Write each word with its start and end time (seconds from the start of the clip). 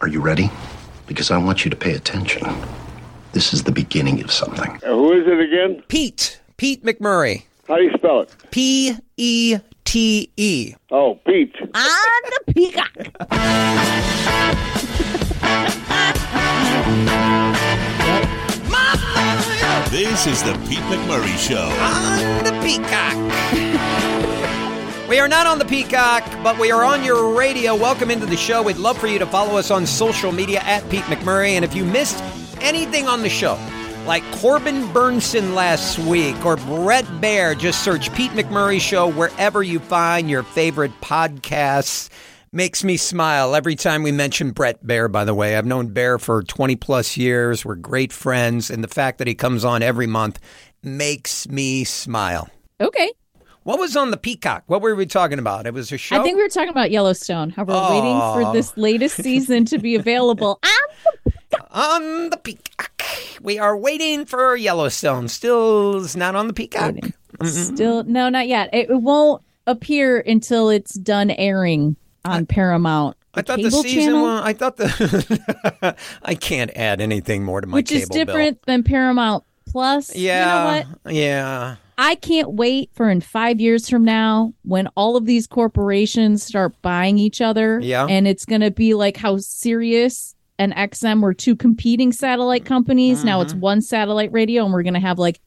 Are 0.00 0.08
you 0.08 0.20
ready? 0.20 0.50
Because 1.06 1.30
I 1.30 1.38
want 1.38 1.64
you 1.64 1.70
to 1.70 1.76
pay 1.76 1.94
attention. 1.94 2.46
This 3.32 3.52
is 3.52 3.62
the 3.64 3.72
beginning 3.72 4.22
of 4.22 4.30
something. 4.30 4.78
Uh, 4.84 4.94
who 4.94 5.12
is 5.12 5.26
it 5.26 5.40
again? 5.40 5.82
Pete. 5.88 6.40
Pete 6.58 6.84
McMurray. 6.84 7.44
How 7.66 7.76
do 7.76 7.82
you 7.82 7.92
spell 7.96 8.20
it? 8.20 8.34
P 8.50 8.96
E 9.16 9.58
T 9.84 10.30
E. 10.36 10.74
Oh, 10.90 11.18
Pete. 11.26 11.54
On 11.60 11.70
the 11.74 12.52
peacock. 12.52 12.92
This 19.90 20.26
is 20.26 20.42
the 20.42 20.52
Pete 20.68 20.78
McMurray 20.90 21.36
Show. 21.38 21.68
On 21.80 22.44
the 22.44 22.52
Peacock. 22.62 23.14
We 25.08 25.20
are 25.20 25.28
not 25.28 25.46
on 25.46 25.60
the 25.60 25.64
Peacock, 25.64 26.24
but 26.42 26.58
we 26.58 26.72
are 26.72 26.82
on 26.82 27.04
your 27.04 27.32
radio. 27.32 27.76
Welcome 27.76 28.10
into 28.10 28.26
the 28.26 28.36
show. 28.36 28.60
We'd 28.60 28.76
love 28.76 28.98
for 28.98 29.06
you 29.06 29.20
to 29.20 29.26
follow 29.26 29.56
us 29.56 29.70
on 29.70 29.86
social 29.86 30.32
media 30.32 30.58
at 30.62 30.88
Pete 30.90 31.04
McMurray. 31.04 31.50
And 31.50 31.64
if 31.64 31.76
you 31.76 31.84
missed 31.84 32.20
anything 32.60 33.06
on 33.06 33.22
the 33.22 33.28
show, 33.28 33.56
like 34.04 34.24
Corbin 34.32 34.92
Burnes 34.92 35.32
on 35.36 35.54
last 35.54 36.00
week 36.00 36.44
or 36.44 36.56
Brett 36.56 37.06
Bear, 37.20 37.54
just 37.54 37.84
search 37.84 38.12
Pete 38.14 38.32
McMurray 38.32 38.80
Show 38.80 39.08
wherever 39.08 39.62
you 39.62 39.78
find 39.78 40.28
your 40.28 40.42
favorite 40.42 41.00
podcasts. 41.00 42.08
Makes 42.50 42.82
me 42.82 42.96
smile 42.96 43.54
every 43.54 43.76
time 43.76 44.02
we 44.02 44.10
mention 44.10 44.50
Brett 44.50 44.84
Bear, 44.84 45.06
by 45.06 45.24
the 45.24 45.34
way. 45.34 45.56
I've 45.56 45.66
known 45.66 45.86
Bear 45.92 46.18
for 46.18 46.42
20 46.42 46.74
plus 46.74 47.16
years. 47.16 47.64
We're 47.64 47.76
great 47.76 48.12
friends. 48.12 48.70
And 48.70 48.82
the 48.82 48.88
fact 48.88 49.18
that 49.18 49.28
he 49.28 49.36
comes 49.36 49.64
on 49.64 49.82
every 49.82 50.08
month 50.08 50.40
makes 50.82 51.48
me 51.48 51.84
smile. 51.84 52.48
Okay. 52.80 53.12
What 53.66 53.80
was 53.80 53.96
on 53.96 54.12
the 54.12 54.16
Peacock? 54.16 54.62
What 54.68 54.80
were 54.80 54.94
we 54.94 55.06
talking 55.06 55.40
about? 55.40 55.66
It 55.66 55.74
was 55.74 55.90
a 55.90 55.98
show. 55.98 56.20
I 56.20 56.22
think 56.22 56.36
we 56.36 56.42
were 56.44 56.48
talking 56.48 56.68
about 56.68 56.92
Yellowstone. 56.92 57.50
How 57.50 57.64
we're 57.64 57.90
waiting 57.90 58.16
for 58.16 58.52
this 58.52 58.76
latest 58.76 59.16
season 59.16 59.64
to 59.64 59.78
be 59.78 59.96
available. 59.96 60.60
Ah, 61.72 61.96
on 61.96 62.30
the 62.30 62.36
Peacock. 62.36 63.02
We 63.40 63.58
are 63.58 63.76
waiting 63.76 64.24
for 64.24 64.54
Yellowstone. 64.54 65.26
Still 65.26 65.96
is 65.96 66.16
not 66.16 66.36
on 66.36 66.46
the 66.46 66.52
Peacock. 66.52 66.94
Still, 67.44 68.04
no, 68.04 68.28
not 68.28 68.46
yet. 68.46 68.70
It, 68.72 68.88
it 68.88 69.02
won't 69.02 69.42
appear 69.66 70.20
until 70.20 70.70
it's 70.70 70.94
done 70.94 71.30
airing 71.30 71.96
on 72.24 72.46
Paramount. 72.46 73.16
I 73.34 73.42
thought 73.42 73.60
the 73.60 73.70
season 73.70 74.00
channel, 74.00 74.22
one. 74.22 74.42
I 74.44 74.52
thought 74.52 74.76
the. 74.76 75.96
I 76.22 76.34
can't 76.36 76.70
add 76.76 77.00
anything 77.00 77.44
more 77.44 77.60
to 77.60 77.66
my 77.66 77.74
which 77.76 77.90
is 77.90 78.08
different 78.08 78.62
than 78.66 78.84
Paramount 78.84 79.44
Plus. 79.68 80.14
Yeah. 80.14 80.40
You 80.40 80.84
know 80.84 80.94
what? 81.02 81.14
Yeah. 81.14 81.76
I 81.98 82.14
can't 82.14 82.52
wait 82.52 82.90
for 82.92 83.08
in 83.08 83.20
five 83.22 83.60
years 83.60 83.88
from 83.88 84.04
now 84.04 84.52
when 84.64 84.86
all 84.96 85.16
of 85.16 85.24
these 85.24 85.46
corporations 85.46 86.42
start 86.42 86.74
buying 86.82 87.18
each 87.18 87.40
other. 87.40 87.80
Yeah. 87.80 88.06
And 88.06 88.28
it's 88.28 88.44
going 88.44 88.60
to 88.60 88.70
be 88.70 88.92
like 88.94 89.16
how 89.16 89.38
Sirius 89.38 90.34
and 90.58 90.74
XM 90.74 91.22
were 91.22 91.32
two 91.34 91.56
competing 91.56 92.12
satellite 92.12 92.64
companies. 92.66 93.24
Now 93.24 93.38
Mm-hmm. 93.38 93.46
it's 93.46 93.54
one 93.54 93.80
satellite 93.80 94.32
radio, 94.32 94.64
and 94.64 94.72
we're 94.74 94.82
going 94.82 94.94
to 94.94 95.00
have 95.00 95.18
like 95.18 95.40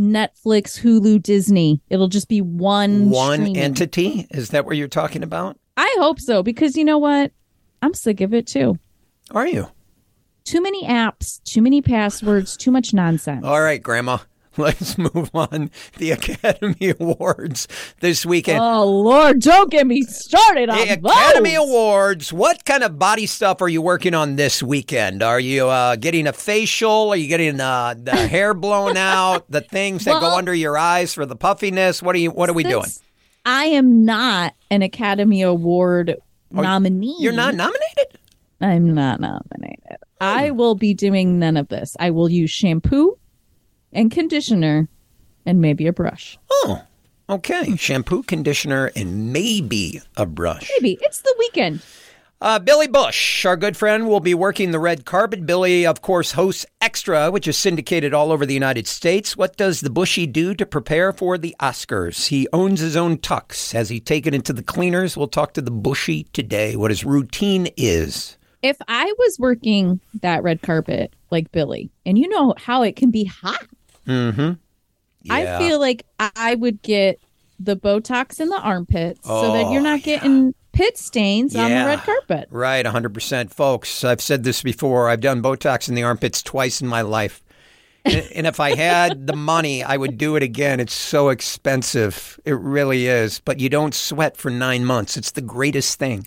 Netflix, 0.00 0.80
Hulu, 0.80 1.22
Disney. 1.22 1.80
It'll 1.88 2.08
just 2.08 2.28
be 2.28 2.40
one 2.40 3.10
One 3.10 3.40
streaming. 3.40 3.56
entity. 3.58 4.26
Is 4.30 4.50
that 4.50 4.66
what 4.66 4.76
you're 4.76 4.88
talking 4.88 5.22
about? 5.22 5.58
I 5.76 5.94
hope 5.98 6.18
so 6.20 6.42
because 6.42 6.76
you 6.76 6.84
know 6.84 6.98
what? 6.98 7.30
I'm 7.80 7.94
sick 7.94 8.20
of 8.20 8.34
it 8.34 8.46
too. 8.46 8.78
Are 9.30 9.46
you? 9.46 9.68
Too 10.44 10.60
many 10.60 10.84
apps, 10.84 11.40
too 11.44 11.62
many 11.62 11.80
passwords, 11.80 12.56
too 12.56 12.70
much 12.72 12.92
nonsense. 12.92 13.44
All 13.44 13.60
right, 13.62 13.80
Grandma. 13.82 14.18
Let's 14.58 14.98
move 14.98 15.30
on. 15.32 15.70
The 15.96 16.10
Academy 16.10 16.92
Awards 17.00 17.66
this 18.00 18.26
weekend. 18.26 18.60
Oh 18.60 18.84
Lord, 18.84 19.40
don't 19.40 19.70
get 19.70 19.86
me 19.86 20.02
started 20.02 20.68
on 20.68 20.76
The 20.76 20.92
Academy 20.92 21.54
those. 21.54 21.68
Awards. 21.68 22.32
What 22.34 22.66
kind 22.66 22.82
of 22.82 22.98
body 22.98 23.24
stuff 23.24 23.62
are 23.62 23.68
you 23.68 23.80
working 23.80 24.12
on 24.12 24.36
this 24.36 24.62
weekend? 24.62 25.22
Are 25.22 25.40
you 25.40 25.68
uh, 25.68 25.96
getting 25.96 26.26
a 26.26 26.34
facial? 26.34 27.10
Are 27.10 27.16
you 27.16 27.28
getting 27.28 27.60
uh, 27.60 27.94
the 27.96 28.14
hair 28.28 28.52
blown 28.52 28.98
out? 28.98 29.50
The 29.50 29.62
things 29.62 30.04
that 30.04 30.20
go 30.20 30.36
under 30.36 30.52
your 30.52 30.76
eyes 30.76 31.14
for 31.14 31.24
the 31.24 31.36
puffiness? 31.36 32.02
What 32.02 32.14
are 32.14 32.18
you? 32.18 32.30
What 32.30 32.50
are 32.50 32.54
we 32.54 32.64
doing? 32.64 32.90
I 33.46 33.64
am 33.66 34.04
not 34.04 34.54
an 34.70 34.82
Academy 34.82 35.40
Award 35.40 36.16
nominee. 36.50 37.16
You're 37.20 37.32
not 37.32 37.54
nominated. 37.54 38.18
I'm 38.60 38.94
not 38.94 39.18
nominated. 39.18 39.96
I 40.20 40.50
will 40.50 40.74
be 40.74 40.94
doing 40.94 41.38
none 41.38 41.56
of 41.56 41.68
this. 41.68 41.96
I 41.98 42.10
will 42.10 42.28
use 42.28 42.50
shampoo 42.50 43.16
and 43.92 44.10
conditioner 44.10 44.88
and 45.44 45.60
maybe 45.60 45.86
a 45.86 45.92
brush. 45.92 46.38
Oh, 46.50 46.82
okay. 47.28 47.76
Shampoo, 47.76 48.22
conditioner, 48.22 48.90
and 48.94 49.32
maybe 49.32 50.00
a 50.16 50.26
brush. 50.26 50.70
Maybe. 50.78 50.98
It's 51.02 51.20
the 51.20 51.34
weekend. 51.38 51.82
Uh, 52.40 52.58
Billy 52.58 52.88
Bush, 52.88 53.44
our 53.44 53.56
good 53.56 53.76
friend, 53.76 54.08
will 54.08 54.18
be 54.18 54.34
working 54.34 54.72
the 54.72 54.80
red 54.80 55.04
carpet. 55.04 55.46
Billy, 55.46 55.86
of 55.86 56.02
course, 56.02 56.32
hosts 56.32 56.66
Extra, 56.80 57.30
which 57.30 57.46
is 57.46 57.56
syndicated 57.56 58.12
all 58.12 58.32
over 58.32 58.44
the 58.44 58.52
United 58.52 58.88
States. 58.88 59.36
What 59.36 59.56
does 59.56 59.80
the 59.80 59.90
Bushy 59.90 60.26
do 60.26 60.52
to 60.56 60.66
prepare 60.66 61.12
for 61.12 61.38
the 61.38 61.54
Oscars? 61.60 62.26
He 62.26 62.48
owns 62.52 62.80
his 62.80 62.96
own 62.96 63.18
tux. 63.18 63.70
Has 63.72 63.90
he 63.90 64.00
taken 64.00 64.34
it 64.34 64.44
to 64.46 64.52
the 64.52 64.62
cleaners? 64.64 65.16
We'll 65.16 65.28
talk 65.28 65.54
to 65.54 65.62
the 65.62 65.70
Bushy 65.70 66.24
today, 66.32 66.74
what 66.74 66.90
his 66.90 67.04
routine 67.04 67.68
is. 67.76 68.36
If 68.60 68.76
I 68.88 69.04
was 69.18 69.38
working 69.38 70.00
that 70.22 70.42
red 70.42 70.62
carpet 70.62 71.14
like 71.30 71.52
Billy, 71.52 71.92
and 72.04 72.18
you 72.18 72.28
know 72.28 72.54
how 72.58 72.82
it 72.82 72.96
can 72.96 73.12
be 73.12 73.22
hot, 73.22 73.68
Mm-hmm. 74.06 74.52
I 75.30 75.58
feel 75.58 75.78
like 75.78 76.04
I 76.18 76.54
would 76.56 76.82
get 76.82 77.20
the 77.58 77.76
Botox 77.76 78.40
in 78.40 78.48
the 78.48 78.60
armpits 78.60 79.24
so 79.26 79.52
that 79.52 79.66
Oh, 79.66 79.72
you're 79.72 79.82
not 79.82 80.02
getting 80.02 80.54
pit 80.72 80.98
stains 80.98 81.54
on 81.54 81.70
the 81.70 81.76
red 81.76 82.00
carpet. 82.00 82.48
Right, 82.50 82.84
100%. 82.84 83.52
Folks, 83.52 84.02
I've 84.04 84.20
said 84.20 84.42
this 84.42 84.62
before. 84.62 85.08
I've 85.08 85.20
done 85.20 85.42
Botox 85.42 85.88
in 85.88 85.94
the 85.94 86.02
armpits 86.02 86.42
twice 86.42 86.80
in 86.80 86.88
my 86.88 87.02
life. 87.02 87.42
and, 88.04 88.26
and 88.34 88.46
if 88.46 88.58
I 88.58 88.74
had 88.74 89.26
the 89.28 89.36
money, 89.36 89.84
I 89.84 89.96
would 89.96 90.18
do 90.18 90.34
it 90.34 90.42
again. 90.42 90.80
It's 90.80 90.94
so 90.94 91.28
expensive. 91.28 92.40
It 92.44 92.58
really 92.58 93.06
is. 93.06 93.40
But 93.44 93.60
you 93.60 93.68
don't 93.68 93.94
sweat 93.94 94.36
for 94.36 94.50
nine 94.50 94.84
months. 94.84 95.16
It's 95.16 95.30
the 95.30 95.40
greatest 95.40 95.98
thing. 95.98 96.26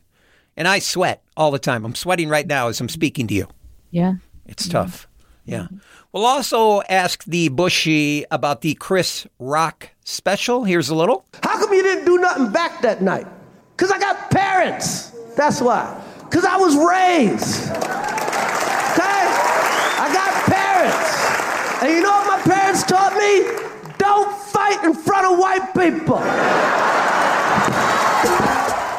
And 0.56 0.69
I 0.69 0.80
sweat 0.80 1.22
all 1.35 1.52
the 1.52 1.59
time. 1.59 1.84
I'm 1.84 1.96
sweating 1.96 2.30
right 2.30 2.47
now 2.47 2.69
as 2.69 2.80
I'm 2.80 2.88
speaking 2.88 3.28
to 3.28 3.34
you. 3.34 3.47
Yeah. 3.91 4.14
It's 4.46 4.69
tough. 4.69 5.08
Yeah. 5.46 5.64
Mm-hmm. 5.64 5.78
We'll 6.12 6.26
also 6.26 6.82
ask 6.84 7.24
the 7.26 7.50
Bushy 7.50 8.26
about 8.32 8.62
the 8.62 8.74
Chris 8.76 9.28
Rock 9.40 9.90
special. 10.04 10.64
Here's 10.64 10.90
a 10.90 10.96
little. 10.96 11.26
How 11.44 11.60
come 11.60 11.74
you 11.74 11.84
didn't 11.84 12.06
do 12.06 12.18
nothing 12.18 12.52
back 12.52 12.82
that 12.82 13.02
night? 13.02 13.28
Because 13.76 13.92
I 13.92 14.00
got 14.00 14.32
parents. 14.32 15.12
That's 15.36 15.62
why. 15.62 16.02
Because 16.24 16.46
I 16.46 16.58
was 16.58 16.76
raised. 16.76 17.70
Okay? 17.70 19.26
I 20.00 20.10
got 20.14 20.32
parents. 20.52 21.84
And 21.84 21.94
you 21.94 22.02
know 22.02 22.12
what 22.12 22.28
my 22.40 22.54
parents 22.54 22.84
taught 22.84 23.14
me? 23.14 23.92
Don't 23.98 24.36
fight 24.38 24.84
in 24.84 24.94
front 24.94 25.32
of 25.32 25.38
white 25.38 25.74
people. 25.74 26.20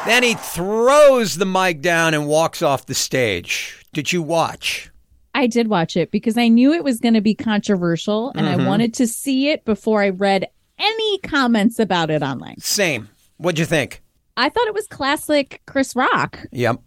Then 0.05 0.23
he 0.23 0.35
throws 0.35 1.35
the 1.35 1.45
mic 1.45 1.81
down 1.81 2.13
and 2.13 2.27
walks 2.27 2.61
off 2.61 2.85
the 2.85 2.93
stage. 2.93 3.83
Did 3.91 4.13
you 4.13 4.21
watch? 4.21 4.89
I 5.37 5.45
did 5.47 5.67
watch 5.67 5.95
it 5.95 6.09
because 6.09 6.35
I 6.37 6.47
knew 6.47 6.73
it 6.73 6.83
was 6.83 6.99
going 6.99 7.13
to 7.13 7.21
be 7.21 7.35
controversial 7.35 8.31
and 8.35 8.47
Mm-hmm. 8.47 8.61
I 8.61 8.67
wanted 8.67 8.93
to 8.95 9.05
see 9.07 9.49
it 9.49 9.63
before 9.65 10.01
I 10.01 10.09
read 10.09 10.47
any 10.79 11.19
comments 11.19 11.77
about 11.79 12.09
it 12.09 12.23
online. 12.23 12.59
Same. 12.59 13.07
What'd 13.37 13.59
you 13.59 13.65
think? 13.65 14.01
I 14.35 14.49
thought 14.49 14.67
it 14.67 14.73
was 14.73 14.87
classic 14.87 15.61
Chris 15.67 15.95
Rock. 15.95 16.39
Yep. 16.51 16.77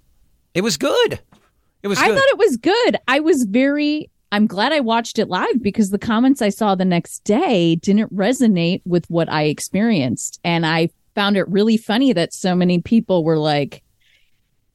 It 0.54 0.62
was 0.62 0.76
good. 0.76 1.20
It 1.82 1.88
was 1.88 1.98
I 1.98 2.08
good. 2.08 2.18
thought 2.18 2.28
it 2.28 2.38
was 2.38 2.56
good. 2.56 2.96
I 3.08 3.20
was 3.20 3.44
very 3.44 4.10
I'm 4.32 4.46
glad 4.46 4.72
I 4.72 4.80
watched 4.80 5.18
it 5.18 5.28
live 5.28 5.60
because 5.62 5.90
the 5.90 5.98
comments 5.98 6.42
I 6.42 6.48
saw 6.50 6.74
the 6.74 6.84
next 6.84 7.20
day 7.24 7.76
didn't 7.76 8.14
resonate 8.14 8.80
with 8.84 9.08
what 9.10 9.28
I 9.30 9.44
experienced 9.44 10.40
and 10.44 10.66
I 10.66 10.90
found 11.14 11.36
it 11.36 11.48
really 11.48 11.76
funny 11.76 12.12
that 12.12 12.32
so 12.32 12.54
many 12.54 12.80
people 12.80 13.22
were 13.24 13.38
like 13.38 13.82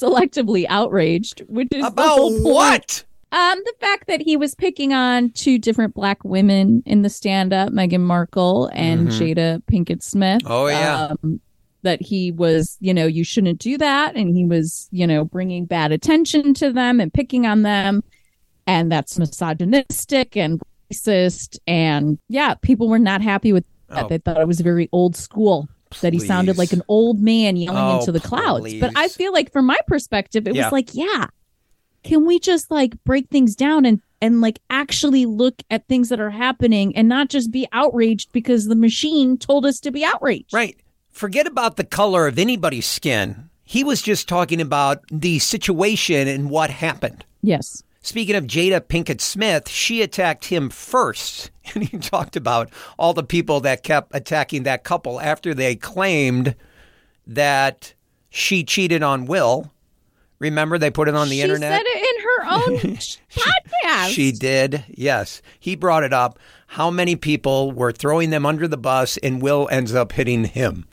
selectively 0.00 0.66
outraged, 0.68 1.42
which 1.48 1.68
is 1.72 1.84
About 1.84 2.30
what? 2.42 3.04
Um, 3.32 3.58
the 3.64 3.74
fact 3.80 4.08
that 4.08 4.20
he 4.20 4.36
was 4.36 4.54
picking 4.54 4.92
on 4.92 5.30
two 5.30 5.58
different 5.58 5.94
black 5.94 6.24
women 6.24 6.82
in 6.84 7.02
the 7.02 7.08
stand-up, 7.08 7.68
Meghan 7.68 8.00
Markle 8.00 8.68
and 8.72 9.08
Jada 9.08 9.62
Pinkett 9.70 10.02
Smith. 10.02 10.42
Mm-hmm. 10.42 10.52
Oh, 10.52 10.66
yeah. 10.66 11.14
Um, 11.22 11.40
that 11.82 12.02
he 12.02 12.30
was, 12.32 12.76
you 12.80 12.92
know, 12.92 13.06
you 13.06 13.24
shouldn't 13.24 13.58
do 13.58 13.78
that, 13.78 14.14
and 14.14 14.36
he 14.36 14.44
was, 14.44 14.88
you 14.90 15.06
know, 15.06 15.24
bringing 15.24 15.64
bad 15.64 15.92
attention 15.92 16.52
to 16.54 16.72
them 16.72 17.00
and 17.00 17.14
picking 17.14 17.46
on 17.46 17.62
them, 17.62 18.02
and 18.66 18.92
that's 18.92 19.18
misogynistic 19.18 20.36
and 20.36 20.60
racist, 20.92 21.58
and 21.66 22.18
yeah, 22.28 22.54
people 22.54 22.88
were 22.88 22.98
not 22.98 23.22
happy 23.22 23.52
with 23.52 23.64
that. 23.88 24.04
Oh. 24.04 24.08
They 24.08 24.18
thought 24.18 24.40
it 24.40 24.46
was 24.46 24.60
very 24.60 24.88
old 24.92 25.16
school. 25.16 25.68
That 26.02 26.12
he 26.12 26.20
sounded 26.20 26.56
like 26.56 26.72
an 26.72 26.82
old 26.88 27.20
man 27.20 27.56
yelling 27.56 27.78
Oh, 27.78 27.98
into 27.98 28.12
the 28.12 28.20
clouds. 28.20 28.72
But 28.74 28.92
I 28.96 29.08
feel 29.08 29.32
like, 29.32 29.52
from 29.52 29.66
my 29.66 29.78
perspective, 29.86 30.46
it 30.46 30.54
Yeah. 30.54 30.64
was 30.66 30.72
like, 30.72 30.94
yeah, 30.94 31.26
can 32.04 32.24
we 32.26 32.38
just 32.38 32.70
like 32.70 32.92
break 33.04 33.28
things 33.28 33.54
down 33.56 33.84
and 33.84 34.00
and 34.22 34.40
like 34.40 34.58
actually 34.70 35.24
look 35.26 35.54
at 35.70 35.86
things 35.88 36.10
that 36.10 36.20
are 36.20 36.30
happening 36.30 36.94
and 36.96 37.08
not 37.08 37.28
just 37.30 37.50
be 37.50 37.66
outraged 37.72 38.30
because 38.32 38.66
the 38.66 38.74
machine 38.76 39.36
told 39.38 39.64
us 39.66 39.80
to 39.80 39.90
be 39.90 40.04
outraged 40.04 40.52
Right. 40.52 40.78
Forget 41.10 41.46
about 41.46 41.76
the 41.76 41.84
color 41.84 42.26
of 42.26 42.38
anybody's 42.38 42.86
skin. 42.86 43.48
he 43.64 43.82
was 43.84 44.00
just 44.02 44.28
talking 44.28 44.60
about 44.60 45.00
the 45.10 45.38
situation 45.38 46.28
and 46.28 46.50
what 46.50 46.70
happened. 46.70 47.24
Yes. 47.42 47.82
Speaking 48.02 48.34
of 48.34 48.44
Jada 48.46 48.80
Pinkett 48.80 49.20
Smith, 49.20 49.68
she 49.68 50.00
attacked 50.02 50.46
him 50.46 50.70
first. 50.70 51.50
And 51.72 51.84
he 51.84 51.98
talked 51.98 52.34
about 52.34 52.68
all 52.98 53.14
the 53.14 53.22
people 53.22 53.60
that 53.60 53.84
kept 53.84 54.10
attacking 54.12 54.64
that 54.64 54.82
couple 54.82 55.20
after 55.20 55.54
they 55.54 55.76
claimed 55.76 56.56
that 57.28 57.94
she 58.28 58.64
cheated 58.64 59.04
on 59.04 59.26
Will. 59.26 59.70
Remember, 60.40 60.78
they 60.78 60.90
put 60.90 61.06
it 61.06 61.14
on 61.14 61.28
the 61.28 61.42
internet. 61.42 61.70
she 61.70 61.78
internet? 61.78 61.86
said 61.86 62.00
it 62.00 62.16
in 62.16 62.24
her 62.24 62.86
own 62.90 62.96
podcast. 63.94 64.08
She 64.14 64.32
did, 64.32 64.84
yes. 64.88 65.42
He 65.60 65.76
brought 65.76 66.02
it 66.02 66.12
up. 66.12 66.40
How 66.66 66.90
many 66.90 67.14
people 67.14 67.70
were 67.70 67.92
throwing 67.92 68.30
them 68.30 68.44
under 68.44 68.66
the 68.66 68.76
bus, 68.76 69.16
and 69.18 69.40
Will 69.40 69.68
ends 69.70 69.94
up 69.94 70.10
hitting 70.10 70.42
him? 70.46 70.86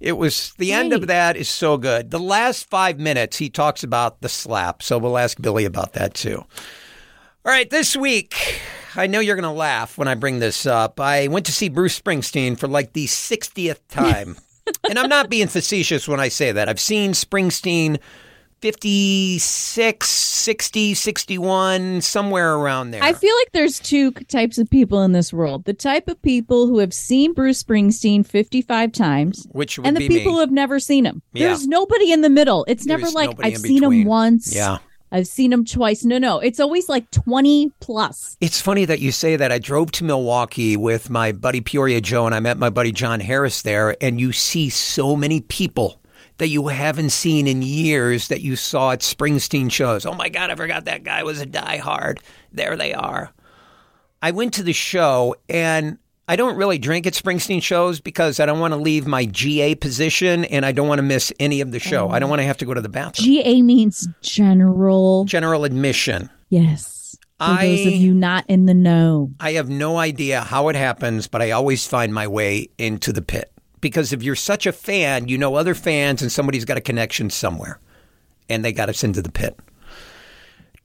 It 0.00 0.12
was 0.12 0.54
the 0.56 0.72
end 0.72 0.94
of 0.94 1.06
that 1.08 1.36
is 1.36 1.48
so 1.48 1.76
good. 1.76 2.10
The 2.10 2.18
last 2.18 2.68
five 2.70 2.98
minutes, 2.98 3.36
he 3.36 3.50
talks 3.50 3.84
about 3.84 4.22
the 4.22 4.30
slap. 4.30 4.82
So 4.82 4.96
we'll 4.96 5.18
ask 5.18 5.40
Billy 5.40 5.66
about 5.66 5.92
that 5.92 6.14
too. 6.14 6.38
All 6.38 7.52
right, 7.52 7.68
this 7.68 7.94
week, 7.94 8.60
I 8.96 9.06
know 9.06 9.20
you're 9.20 9.36
going 9.36 9.42
to 9.42 9.50
laugh 9.50 9.98
when 9.98 10.08
I 10.08 10.14
bring 10.14 10.38
this 10.38 10.64
up. 10.66 11.00
I 11.00 11.28
went 11.28 11.46
to 11.46 11.52
see 11.52 11.68
Bruce 11.68 12.00
Springsteen 12.00 12.58
for 12.58 12.66
like 12.66 12.94
the 12.94 13.06
60th 13.06 13.80
time. 13.88 14.36
and 14.88 14.98
I'm 14.98 15.08
not 15.08 15.30
being 15.30 15.48
facetious 15.48 16.08
when 16.08 16.20
I 16.20 16.28
say 16.28 16.52
that. 16.52 16.68
I've 16.68 16.80
seen 16.80 17.12
Springsteen 17.12 17.98
56, 18.60 20.08
60, 20.08 20.94
61, 20.94 22.00
somewhere 22.02 22.54
around 22.54 22.90
there. 22.90 23.02
I 23.02 23.12
feel 23.12 23.34
like 23.36 23.52
there's 23.52 23.78
two 23.78 24.12
types 24.12 24.58
of 24.58 24.68
people 24.68 25.02
in 25.02 25.12
this 25.12 25.32
world. 25.32 25.64
The 25.64 25.74
type 25.74 26.08
of 26.08 26.20
people 26.22 26.66
who 26.66 26.78
have 26.78 26.92
seen 26.92 27.32
Bruce 27.32 27.62
Springsteen 27.62 28.24
55 28.26 28.92
times 28.92 29.46
which 29.52 29.78
and 29.78 29.96
the 29.96 30.06
people 30.06 30.32
me. 30.32 30.32
who 30.32 30.40
have 30.40 30.50
never 30.50 30.78
seen 30.78 31.06
him. 31.06 31.22
Yeah. 31.32 31.48
There's 31.48 31.66
nobody 31.66 32.12
in 32.12 32.20
the 32.20 32.30
middle. 32.30 32.64
It's 32.68 32.86
never 32.86 33.02
There's 33.02 33.14
like 33.14 33.30
I've 33.42 33.58
seen 33.58 33.80
between. 33.80 34.02
him 34.02 34.08
once. 34.08 34.54
Yeah. 34.54 34.78
I've 35.12 35.26
seen 35.26 35.52
him 35.52 35.64
twice. 35.64 36.04
No, 36.04 36.18
no. 36.18 36.38
It's 36.38 36.60
always 36.60 36.88
like 36.88 37.10
20 37.10 37.72
plus. 37.80 38.36
It's 38.40 38.60
funny 38.60 38.84
that 38.84 39.00
you 39.00 39.10
say 39.10 39.36
that. 39.36 39.50
I 39.50 39.58
drove 39.58 39.90
to 39.92 40.04
Milwaukee 40.04 40.76
with 40.76 41.10
my 41.10 41.32
buddy 41.32 41.60
Peoria 41.60 42.00
Joe, 42.00 42.26
and 42.26 42.34
I 42.34 42.40
met 42.40 42.58
my 42.58 42.70
buddy 42.70 42.92
John 42.92 43.18
Harris 43.18 43.62
there. 43.62 43.96
And 44.00 44.20
you 44.20 44.30
see 44.32 44.68
so 44.68 45.16
many 45.16 45.40
people 45.40 45.99
that 46.40 46.48
you 46.48 46.68
haven't 46.68 47.10
seen 47.10 47.46
in 47.46 47.60
years 47.60 48.28
that 48.28 48.40
you 48.40 48.56
saw 48.56 48.92
at 48.92 49.00
Springsteen 49.00 49.70
shows. 49.70 50.06
Oh 50.06 50.14
my 50.14 50.30
God, 50.30 50.50
I 50.50 50.54
forgot 50.54 50.86
that 50.86 51.04
guy 51.04 51.22
was 51.22 51.40
a 51.40 51.46
diehard. 51.46 52.18
There 52.50 52.76
they 52.76 52.94
are. 52.94 53.30
I 54.22 54.30
went 54.30 54.54
to 54.54 54.62
the 54.62 54.72
show, 54.72 55.36
and 55.50 55.98
I 56.26 56.36
don't 56.36 56.56
really 56.56 56.78
drink 56.78 57.06
at 57.06 57.12
Springsteen 57.12 57.62
shows 57.62 58.00
because 58.00 58.40
I 58.40 58.46
don't 58.46 58.58
want 58.58 58.72
to 58.72 58.78
leave 58.78 59.06
my 59.06 59.26
GA 59.26 59.74
position, 59.74 60.46
and 60.46 60.64
I 60.64 60.72
don't 60.72 60.88
want 60.88 60.98
to 60.98 61.02
miss 61.02 61.30
any 61.38 61.60
of 61.60 61.72
the 61.72 61.78
show. 61.78 62.08
I 62.08 62.18
don't 62.18 62.30
want 62.30 62.40
to 62.40 62.46
have 62.46 62.58
to 62.58 62.64
go 62.64 62.72
to 62.72 62.80
the 62.80 62.88
bathroom. 62.88 63.26
GA 63.26 63.60
means 63.60 64.08
general. 64.22 65.26
General 65.26 65.64
admission. 65.64 66.30
Yes. 66.48 67.16
For 67.38 67.54
those 67.54 67.86
of 67.86 67.92
you 67.92 68.14
not 68.14 68.44
in 68.48 68.64
the 68.64 68.74
know. 68.74 69.30
I 69.40 69.52
have 69.52 69.68
no 69.68 69.98
idea 69.98 70.40
how 70.40 70.68
it 70.68 70.76
happens, 70.76 71.28
but 71.28 71.42
I 71.42 71.50
always 71.50 71.86
find 71.86 72.14
my 72.14 72.26
way 72.26 72.68
into 72.78 73.12
the 73.12 73.22
pit. 73.22 73.52
Because 73.80 74.12
if 74.12 74.22
you're 74.22 74.36
such 74.36 74.66
a 74.66 74.72
fan, 74.72 75.28
you 75.28 75.38
know 75.38 75.54
other 75.54 75.74
fans 75.74 76.22
and 76.22 76.30
somebody's 76.30 76.64
got 76.64 76.76
a 76.76 76.82
connection 76.82 77.30
somewhere. 77.30 77.80
And 78.48 78.64
they 78.64 78.72
got 78.72 78.88
us 78.88 79.04
into 79.04 79.22
the 79.22 79.30
pit. 79.30 79.58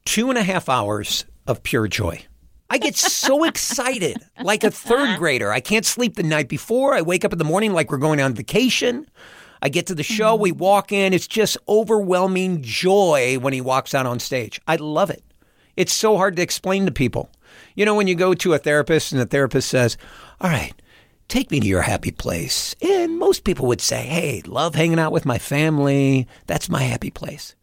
Two 0.06 0.30
and 0.30 0.38
a 0.38 0.44
half 0.44 0.70
hours 0.70 1.26
of 1.48 1.64
pure 1.64 1.88
joy. 1.88 2.24
I 2.70 2.78
get 2.78 2.96
so 2.96 3.44
excited, 3.46 4.18
like 4.42 4.64
a 4.64 4.72
third 4.72 5.10
uh-huh. 5.10 5.18
grader. 5.18 5.52
I 5.52 5.60
can't 5.60 5.86
sleep 5.86 6.16
the 6.16 6.24
night 6.24 6.48
before. 6.48 6.94
I 6.94 7.02
wake 7.02 7.26
up 7.26 7.34
in 7.34 7.40
the 7.40 7.46
morning 7.46 7.74
like 7.74 7.92
we're 7.92 7.98
going 7.98 8.22
on 8.22 8.34
vacation. 8.34 9.08
I 9.62 9.70
get 9.70 9.88
to 9.88 9.96
the 9.96 10.04
show, 10.04 10.36
we 10.36 10.52
mm-hmm. 10.52 10.60
walk 10.60 10.92
in. 10.92 11.14
It's 11.14 11.28
just 11.28 11.58
overwhelming 11.68 12.62
joy 12.62 13.38
when 13.40 13.54
he 13.54 13.62
walks 13.62 13.96
out 13.96 14.06
on 14.06 14.20
stage. 14.20 14.62
I 14.68 14.76
love 14.76 15.10
it. 15.10 15.24
It's 15.76 15.94
so 15.94 16.18
hard 16.18 16.36
to 16.36 16.42
explain 16.42 16.86
to 16.86 16.92
people. 16.92 17.30
You 17.76 17.86
know, 17.86 17.96
when 17.96 18.08
you 18.08 18.16
go 18.16 18.34
to 18.34 18.54
a 18.54 18.58
therapist 18.58 19.12
and 19.12 19.20
the 19.20 19.26
therapist 19.26 19.70
says, 19.70 19.98
All 20.40 20.50
right, 20.50 20.74
take 21.28 21.52
me 21.52 21.60
to 21.60 21.68
your 21.68 21.82
happy 21.82 22.12
place. 22.12 22.76
And 22.82 23.18
most 23.20 23.44
people 23.44 23.68
would 23.68 23.82
say, 23.82 24.04
Hey, 24.06 24.42
love 24.46 24.76
hanging 24.76 25.00
out 25.00 25.12
with 25.12 25.26
my 25.26 25.38
family. 25.38 26.28
That's 26.48 26.70
my 26.70 26.82
happy 26.84 27.12
place. 27.12 27.56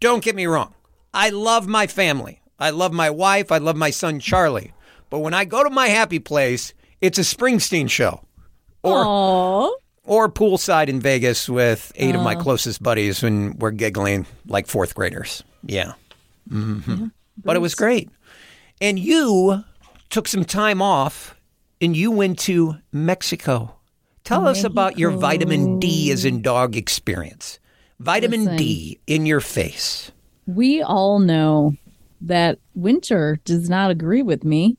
Don't 0.00 0.24
get 0.24 0.34
me 0.34 0.46
wrong. 0.46 0.74
I 1.12 1.30
love 1.30 1.66
my 1.66 1.86
family. 1.86 2.40
I 2.58 2.70
love 2.70 2.92
my 2.92 3.10
wife. 3.10 3.50
I 3.52 3.58
love 3.58 3.76
my 3.76 3.90
son, 3.90 4.20
Charlie. 4.20 4.72
But 5.10 5.18
when 5.20 5.34
I 5.34 5.44
go 5.44 5.62
to 5.64 5.70
my 5.70 5.88
happy 5.88 6.18
place, 6.18 6.72
it's 7.00 7.18
a 7.18 7.22
Springsteen 7.22 7.90
show 7.90 8.22
or, 8.82 9.02
Oh. 9.06 9.76
or 10.04 10.28
poolside 10.30 10.88
in 10.88 11.00
Vegas 11.00 11.48
with 11.48 11.90
eight 11.96 12.14
of 12.14 12.22
my 12.22 12.34
closest 12.34 12.82
buddies 12.82 13.22
when 13.22 13.58
we're 13.58 13.70
giggling 13.72 14.26
like 14.46 14.66
fourth 14.66 14.94
graders. 14.94 15.42
Yeah. 15.64 15.94
hmm 16.48 17.06
But 17.42 17.56
it 17.56 17.60
was 17.60 17.74
great. 17.74 18.08
And 18.80 18.98
you 18.98 19.64
took 20.10 20.28
some 20.28 20.44
time 20.44 20.80
off 20.80 21.34
and 21.80 21.96
you 21.96 22.10
went 22.10 22.38
to 22.40 22.76
Mexico. 22.92 23.74
Tell 24.24 24.46
us 24.46 24.64
about 24.64 24.98
your 24.98 25.10
vitamin 25.10 25.78
D 25.80 26.12
as 26.12 26.24
in 26.24 26.42
dog 26.42 26.76
experience. 26.76 27.58
Vitamin 27.98 28.44
Listen. 28.44 28.56
D 28.56 29.00
in 29.06 29.26
your 29.26 29.40
face. 29.40 30.12
We 30.46 30.82
all 30.82 31.18
know 31.18 31.74
that 32.20 32.58
winter 32.74 33.40
does 33.44 33.68
not 33.68 33.90
agree 33.90 34.22
with 34.22 34.44
me. 34.44 34.76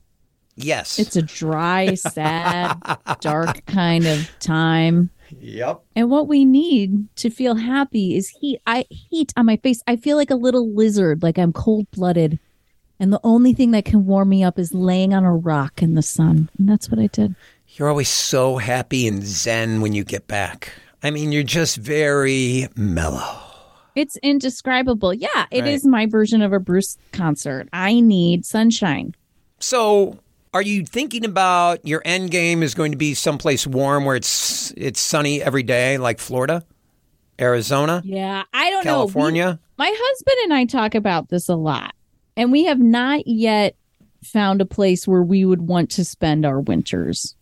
Yes. 0.55 0.99
It's 0.99 1.15
a 1.15 1.21
dry, 1.21 1.95
sad, 1.95 2.77
dark 3.19 3.65
kind 3.65 4.05
of 4.05 4.29
time. 4.39 5.09
yep. 5.39 5.81
And 5.95 6.09
what 6.09 6.27
we 6.27 6.45
need 6.45 7.13
to 7.17 7.29
feel 7.29 7.55
happy 7.55 8.15
is 8.15 8.29
heat. 8.29 8.59
I 8.67 8.85
heat 8.89 9.33
on 9.35 9.45
my 9.45 9.57
face. 9.57 9.81
I 9.87 9.95
feel 9.95 10.17
like 10.17 10.29
a 10.29 10.35
little 10.35 10.73
lizard, 10.73 11.23
like 11.23 11.37
I'm 11.37 11.53
cold 11.53 11.89
blooded. 11.91 12.39
And 13.01 13.11
the 13.11 13.19
only 13.23 13.51
thing 13.53 13.71
that 13.71 13.83
can 13.83 14.05
warm 14.05 14.29
me 14.29 14.43
up 14.43 14.57
is 14.59 14.73
laying 14.73 15.13
on 15.13 15.25
a 15.25 15.35
rock 15.35 15.81
in 15.81 15.95
the 15.95 16.01
sun. 16.03 16.49
And 16.57 16.69
that's 16.69 16.89
what 16.89 16.99
I 16.99 17.07
did. 17.07 17.35
You're 17.69 17.89
always 17.89 18.07
so 18.09 18.57
happy 18.57 19.07
and 19.07 19.23
zen 19.23 19.81
when 19.81 19.91
you 19.93 20.03
get 20.03 20.27
back. 20.27 20.71
I 21.01 21.09
mean, 21.09 21.31
you're 21.31 21.41
just 21.43 21.77
very 21.77 22.67
mellow. 22.75 23.39
It's 23.95 24.17
indescribable. 24.17 25.13
Yeah, 25.13 25.45
it 25.51 25.65
is 25.65 25.83
Right. 25.83 25.89
my 25.91 26.05
version 26.05 26.41
of 26.41 26.53
a 26.53 26.59
Bruce 26.59 26.97
concert. 27.11 27.67
I 27.73 27.99
need 27.99 28.45
sunshine. 28.45 29.15
So, 29.59 30.19
are 30.53 30.61
you 30.61 30.85
thinking 30.85 31.25
about 31.25 31.85
your 31.87 32.01
end 32.05 32.29
game 32.29 32.61
is 32.61 32.73
going 32.75 32.91
to 32.91 32.97
be 32.97 33.13
someplace 33.15 33.65
warm 33.65 34.05
where 34.05 34.15
it's 34.15 34.71
it's 34.77 35.01
sunny 35.01 35.41
every 35.41 35.63
day, 35.63 35.97
like 35.97 36.19
Florida, 36.19 36.63
Arizona, 37.39 38.01
Yeah, 38.05 38.43
I 38.53 38.69
don't 38.69 38.85
know. 38.85 38.91
California? 38.91 39.59
my 39.77 39.91
husband 39.93 40.37
and 40.43 40.53
I 40.53 40.65
talk 40.65 40.93
about 40.93 41.29
this 41.29 41.49
a 41.49 41.55
lot, 41.55 41.93
and 42.35 42.51
we 42.51 42.65
have 42.65 42.79
not 42.79 43.27
yet 43.27 43.75
found 44.23 44.61
a 44.61 44.65
place 44.65 45.07
where 45.07 45.23
we 45.23 45.45
would 45.45 45.61
want 45.61 45.89
to 45.91 46.05
spend 46.05 46.45
our 46.45 46.59
winters. 46.59 47.35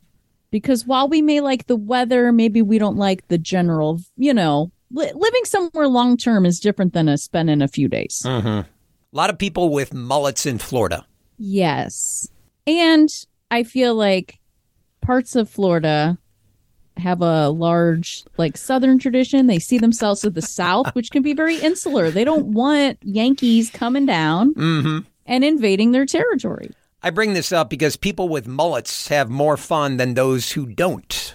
Because 0.52 0.86
while 0.86 1.08
we 1.08 1.22
may 1.22 1.42
like 1.42 1.68
the 1.68 1.75
weather, 1.75 2.32
maybe 2.32 2.62
we 2.62 2.80
don't 2.80 2.98
like 2.98 3.28
the 3.28 3.38
general, 3.38 4.00
you 4.18 4.34
know, 4.34 4.72
li- 4.92 5.12
living 5.13 5.46
somewhere 5.46 5.88
long 5.88 6.18
term 6.18 6.46
is 6.46 6.60
different 6.60 6.94
than 6.94 7.08
a 7.08 7.18
spending 7.18 7.62
a 7.62 7.68
few 7.68 7.88
days. 7.88 8.24
Mm-hmm. 8.25 8.48
A 8.48 8.66
lot 9.12 9.30
of 9.30 9.38
people 9.38 9.70
with 9.70 9.94
mullets 9.94 10.46
in 10.46 10.58
Florida. 10.58 11.06
Yes. 11.38 12.28
And 12.66 13.10
I 13.52 13.63
feel 13.63 13.96
like 13.96 14.40
parts 15.02 15.36
of 15.36 15.50
Florida 15.50 16.18
have 17.00 17.22
a 17.22 17.50
large 17.50 18.24
like 18.38 18.58
southern 18.58 19.00
tradition. 19.00 19.48
They 19.48 19.60
see 19.60 19.77
themselves 19.77 20.24
as 20.25 20.34
the 20.34 20.41
south, 20.41 20.88
which 20.96 21.12
can 21.12 21.24
be 21.24 21.34
very 21.34 21.58
insular. 21.58 22.12
They 22.12 22.24
don't 22.24 22.48
want 22.48 22.98
Yankees 23.03 23.70
coming 23.70 24.06
down 24.06 24.53
Mm-hmm. 24.53 25.00
and 25.25 25.44
invading 25.44 25.91
their 25.91 26.06
territory. 26.06 26.72
I 27.01 27.10
bring 27.12 27.34
this 27.34 27.51
up 27.51 27.70
because 27.70 27.96
people 27.96 28.27
with 28.27 28.46
mullets 28.48 29.08
have 29.08 29.29
more 29.29 29.56
fun 29.58 29.98
than 29.98 30.13
those 30.15 30.51
who 30.51 30.65
don't. 30.65 31.34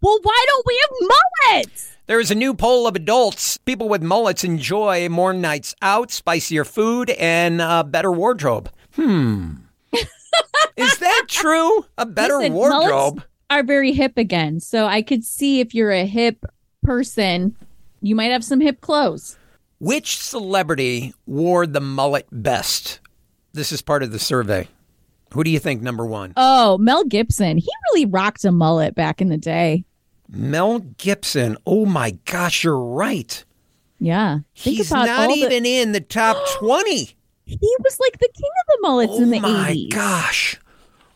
Well, 0.00 0.18
why 0.22 0.44
don't 0.46 0.66
we 0.66 0.80
have 0.82 1.10
mullets? 1.52 1.96
There 2.06 2.20
is 2.20 2.30
a 2.30 2.34
new 2.34 2.54
poll 2.54 2.86
of 2.86 2.96
adults. 2.96 3.58
People 3.58 3.88
with 3.88 4.02
mullets 4.02 4.44
enjoy 4.44 5.08
more 5.08 5.32
nights 5.32 5.74
out, 5.82 6.10
spicier 6.10 6.64
food, 6.64 7.10
and 7.10 7.60
a 7.60 7.84
better 7.84 8.10
wardrobe. 8.10 8.70
Hmm. 8.94 9.54
is 10.76 10.98
that 10.98 11.24
true? 11.28 11.84
A 11.98 12.06
better 12.06 12.38
Listen, 12.38 12.54
wardrobe? 12.54 13.14
mullets 13.16 13.26
are 13.50 13.62
very 13.62 13.92
hip 13.92 14.16
again. 14.16 14.60
So 14.60 14.86
I 14.86 15.02
could 15.02 15.24
see 15.24 15.60
if 15.60 15.74
you're 15.74 15.90
a 15.90 16.06
hip 16.06 16.44
person, 16.82 17.56
you 18.00 18.14
might 18.14 18.30
have 18.32 18.44
some 18.44 18.60
hip 18.60 18.80
clothes. 18.80 19.36
Which 19.78 20.16
celebrity 20.18 21.14
wore 21.26 21.66
the 21.66 21.80
mullet 21.80 22.26
best? 22.30 23.00
This 23.52 23.72
is 23.72 23.82
part 23.82 24.02
of 24.02 24.12
the 24.12 24.18
survey. 24.18 24.68
Who 25.32 25.42
do 25.44 25.50
you 25.50 25.58
think 25.58 25.80
number 25.82 26.04
one? 26.06 26.32
Oh, 26.36 26.76
Mel 26.78 27.04
Gibson. 27.04 27.56
He 27.58 27.68
really 27.92 28.06
rocked 28.06 28.44
a 28.44 28.52
mullet 28.52 28.94
back 28.94 29.20
in 29.20 29.28
the 29.28 29.36
day. 29.38 29.84
Mel 30.28 30.80
Gibson. 30.80 31.56
Oh 31.66 31.86
my 31.86 32.12
gosh, 32.24 32.62
you're 32.64 32.78
right. 32.78 33.44
Yeah. 33.98 34.40
Think 34.56 34.76
He's 34.78 34.90
about 34.90 35.06
not 35.06 35.20
all 35.20 35.34
the- 35.34 35.40
even 35.42 35.66
in 35.66 35.92
the 35.92 36.00
top 36.00 36.36
20. 36.58 37.10
He 37.46 37.76
was 37.82 37.98
like 37.98 38.18
the 38.18 38.28
king 38.32 38.50
of 38.60 38.66
the 38.68 38.78
mullets 38.82 39.12
oh 39.14 39.22
in 39.22 39.30
the 39.30 39.36
eighties. 39.38 39.92
my 39.92 39.96
gosh. 39.96 40.60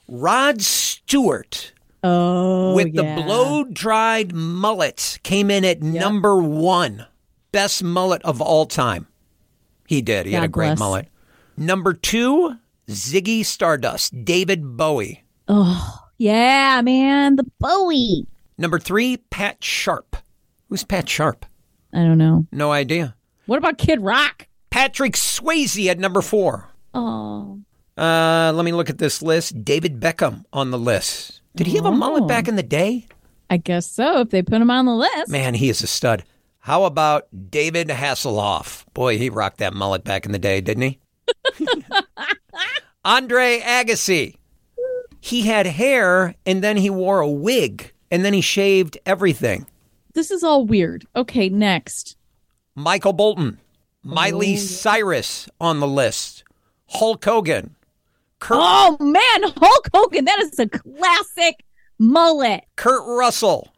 Rod 0.08 0.60
Stewart 0.60 1.72
Oh, 2.06 2.74
with 2.74 2.88
yeah. 2.94 3.16
the 3.16 3.22
blow 3.22 3.64
dried 3.64 4.34
mullet 4.34 5.18
came 5.22 5.50
in 5.50 5.64
at 5.64 5.82
number 5.82 6.36
one. 6.36 7.06
best 7.50 7.82
mullet 7.82 8.20
of 8.24 8.40
all 8.42 8.66
time. 8.66 9.06
He 9.88 10.02
did. 10.02 10.26
He 10.26 10.32
had 10.32 10.44
a 10.44 10.48
great 10.48 10.68
bless. 10.68 10.78
mullet. 10.78 11.08
Number 11.56 11.92
two, 11.94 12.56
Ziggy 12.88 13.44
Stardust, 13.44 14.24
David 14.24 14.76
Bowie. 14.76 15.24
Oh, 15.48 16.00
yeah, 16.18 16.80
man. 16.82 17.36
The 17.36 17.44
Bowie. 17.58 18.26
Number 18.58 18.78
three, 18.78 19.16
Pat 19.30 19.62
Sharp. 19.64 20.16
Who's 20.68 20.84
Pat 20.84 21.08
Sharp? 21.08 21.46
I 21.92 21.98
don't 21.98 22.18
know. 22.18 22.46
No 22.52 22.70
idea. 22.72 23.14
What 23.46 23.58
about 23.58 23.78
Kid 23.78 24.00
Rock? 24.00 24.46
Patrick 24.70 25.12
Swayze 25.14 25.86
at 25.88 25.98
number 25.98 26.20
four. 26.22 26.68
Oh, 26.92 27.60
Uh, 27.96 28.52
let 28.54 28.64
me 28.64 28.72
look 28.72 28.90
at 28.90 28.98
this 28.98 29.22
list. 29.22 29.64
David 29.64 30.00
Beckham 30.00 30.44
on 30.52 30.70
the 30.72 30.78
list. 30.78 31.40
Did 31.56 31.66
he 31.68 31.76
have 31.76 31.84
a 31.86 31.92
mullet 31.92 32.24
Oh. 32.24 32.26
back 32.26 32.48
in 32.48 32.56
the 32.56 32.62
day? 32.62 33.06
I 33.50 33.56
guess 33.58 33.90
so. 33.90 34.20
If 34.20 34.30
they 34.30 34.42
put 34.42 34.60
him 34.60 34.70
on 34.70 34.86
the 34.86 34.94
list. 34.94 35.28
Man, 35.28 35.54
he 35.54 35.68
is 35.68 35.82
a 35.82 35.86
stud. 35.86 36.24
How 36.60 36.84
about 36.84 37.26
David 37.50 37.88
Hasselhoff? 37.88 38.84
Boy, 38.94 39.18
he 39.18 39.28
rocked 39.28 39.58
that 39.58 39.74
mullet 39.74 40.02
back 40.02 40.24
in 40.26 40.32
the 40.32 40.38
day, 40.38 40.60
didn't 40.60 40.82
he? 40.82 40.98
Andre 43.04 43.60
Agassi. 43.60 44.36
He 45.20 45.42
had 45.42 45.66
hair 45.66 46.34
and 46.44 46.62
then 46.62 46.76
he 46.76 46.90
wore 46.90 47.20
a 47.20 47.28
wig 47.30 47.92
and 48.10 48.24
then 48.24 48.32
he 48.32 48.40
shaved 48.40 48.98
everything. 49.06 49.66
This 50.14 50.30
is 50.30 50.42
all 50.42 50.64
weird. 50.64 51.06
Okay, 51.16 51.48
next. 51.48 52.16
Michael 52.74 53.12
Bolton. 53.12 53.58
Miley 54.02 54.54
Oh, 54.54 54.58
Cyrus 54.58 55.48
on 55.60 55.80
the 55.80 55.86
list. 55.88 56.44
Hulk 56.88 57.24
Hogan. 57.24 57.74
Kurt, 58.44 58.58
Oh 58.60 58.96
man, 59.00 59.52
Hulk 59.56 59.88
Hogan. 59.94 60.26
That 60.26 60.38
is 60.40 60.58
a 60.58 60.68
classic 60.68 61.64
mullet. 61.98 62.64
Kurt 62.76 63.02
Russell. 63.06 63.72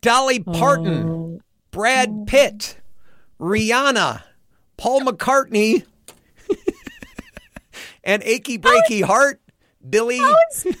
Dolly 0.00 0.40
Parton. 0.40 1.08
Oh. 1.08 1.40
Brad 1.70 2.26
Pitt, 2.26 2.76
Rihanna, 3.40 4.22
Paul 4.76 5.02
McCartney, 5.02 5.84
and 8.04 8.22
Achy 8.24 8.58
Breaky 8.58 9.02
Heart, 9.02 9.40
Billy 9.88 10.18
Kid 10.18 10.76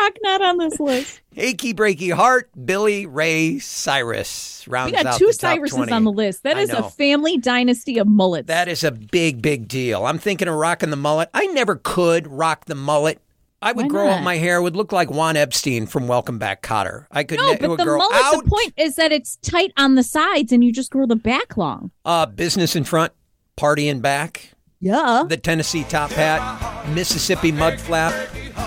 Rock 0.00 0.12
not 0.22 0.42
on 0.42 0.58
this 0.58 0.78
list. 0.78 1.21
Achy 1.36 1.72
Breaky 1.74 2.12
Heart, 2.12 2.50
Billy 2.64 3.06
Ray 3.06 3.58
Cyrus 3.58 4.66
rounds 4.68 4.92
We 4.92 4.96
got 4.96 5.06
out 5.06 5.18
two 5.18 5.30
Cyruses 5.32 5.90
on 5.90 6.04
the 6.04 6.12
list. 6.12 6.42
That 6.42 6.58
is 6.58 6.70
a 6.70 6.88
family 6.90 7.38
dynasty 7.38 7.98
of 7.98 8.06
mullets. 8.06 8.48
That 8.48 8.68
is 8.68 8.84
a 8.84 8.90
big, 8.90 9.42
big 9.42 9.68
deal. 9.68 10.04
I'm 10.04 10.18
thinking 10.18 10.48
of 10.48 10.54
rocking 10.54 10.90
the 10.90 10.96
mullet. 10.96 11.30
I 11.34 11.46
never 11.46 11.76
could 11.76 12.26
rock 12.26 12.66
the 12.66 12.74
mullet. 12.74 13.20
I 13.62 13.72
would 13.72 13.84
Why 13.84 13.88
grow 13.88 14.08
up 14.08 14.22
my 14.24 14.36
hair. 14.36 14.60
Would 14.60 14.74
look 14.74 14.90
like 14.90 15.10
Juan 15.10 15.36
Epstein 15.36 15.86
from 15.86 16.08
Welcome 16.08 16.38
Back, 16.38 16.62
Kotter. 16.62 17.06
I 17.12 17.22
could. 17.22 17.38
no, 17.38 17.52
ne- 17.52 17.58
but 17.58 17.76
the 17.76 17.84
grow 17.84 17.98
mullet. 17.98 18.16
out. 18.16 18.42
The 18.44 18.50
point 18.50 18.74
is 18.76 18.96
that 18.96 19.12
it's 19.12 19.36
tight 19.36 19.72
on 19.76 19.94
the 19.94 20.02
sides, 20.02 20.50
and 20.52 20.64
you 20.64 20.72
just 20.72 20.90
grow 20.90 21.06
the 21.06 21.14
back 21.14 21.56
long. 21.56 21.92
Uh, 22.04 22.26
business 22.26 22.74
in 22.74 22.82
front, 22.82 23.12
party 23.56 23.86
in 23.88 24.00
back. 24.00 24.50
Yeah. 24.84 25.22
The 25.28 25.36
Tennessee 25.36 25.84
top 25.84 26.10
hat, 26.10 26.88
Mississippi 26.88 27.52
mud 27.52 27.80
flap. 27.80 28.12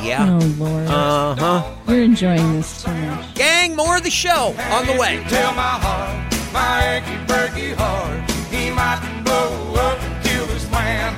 Yeah. 0.01 0.39
Oh 0.41 0.55
Lord, 0.57 0.87
Uh 0.87 1.35
huh. 1.35 1.75
you're 1.89 2.03
enjoying 2.03 2.53
this 2.53 2.83
too 2.83 2.91
much. 2.93 3.35
Gang, 3.35 3.75
more 3.75 3.97
of 3.97 4.03
the 4.03 4.09
show 4.09 4.55
on 4.71 4.85
the 4.87 4.93
way. 4.97 5.21
Tell 5.27 5.53
my 5.53 5.61
heart, 5.61 6.33
my 6.53 6.95
achy 6.95 7.17
breaky 7.27 7.75
heart, 7.75 8.31
he 8.49 8.71
might 8.71 9.01
blow 9.25 9.73
up 9.75 10.01
and 10.01 10.23
kill 10.25 10.45
this 10.45 10.71
man. 10.71 11.13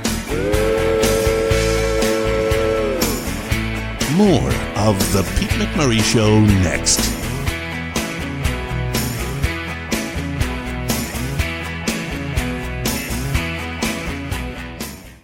More 4.17 4.49
of 4.87 4.97
The 5.13 5.21
Pete 5.37 5.51
McMurray 5.61 6.01
Show 6.01 6.39
next. 6.41 7.16